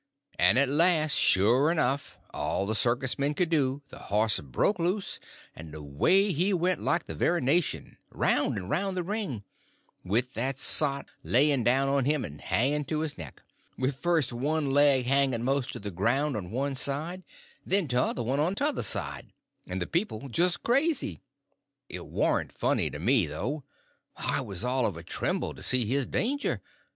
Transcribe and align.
And 0.39 0.57
at 0.57 0.67
last, 0.67 1.13
sure 1.13 1.69
enough, 1.71 2.17
all 2.33 2.65
the 2.65 2.73
circus 2.73 3.19
men 3.19 3.35
could 3.35 3.51
do, 3.51 3.83
the 3.89 3.99
horse 3.99 4.39
broke 4.39 4.79
loose, 4.79 5.19
and 5.55 5.75
away 5.75 6.31
he 6.31 6.55
went 6.55 6.81
like 6.81 7.05
the 7.05 7.13
very 7.13 7.39
nation, 7.39 7.97
round 8.09 8.57
and 8.57 8.67
round 8.67 8.97
the 8.97 9.03
ring, 9.03 9.43
with 10.03 10.33
that 10.33 10.57
sot 10.57 11.11
laying 11.21 11.63
down 11.63 11.87
on 11.87 12.05
him 12.05 12.25
and 12.25 12.41
hanging 12.41 12.83
to 12.85 13.01
his 13.01 13.15
neck, 13.15 13.43
with 13.77 13.95
first 13.95 14.33
one 14.33 14.71
leg 14.71 15.05
hanging 15.05 15.43
most 15.43 15.71
to 15.73 15.79
the 15.79 15.91
ground 15.91 16.35
on 16.35 16.49
one 16.49 16.73
side, 16.73 17.21
and 17.63 17.71
then 17.71 17.87
t'other 17.87 18.23
one 18.23 18.39
on 18.39 18.55
t'other 18.55 18.81
side, 18.81 19.31
and 19.67 19.79
the 19.79 19.85
people 19.85 20.29
just 20.29 20.63
crazy. 20.63 21.21
It 21.89 22.07
warn't 22.07 22.51
funny 22.51 22.89
to 22.89 22.97
me, 22.97 23.27
though; 23.27 23.65
I 24.17 24.41
was 24.41 24.63
all 24.63 24.87
of 24.87 24.97
a 24.97 25.03
tremble 25.03 25.53
to 25.53 25.61
see 25.61 25.85
his 25.85 26.07
danger. 26.07 26.59